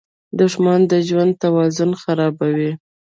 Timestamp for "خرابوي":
2.01-2.71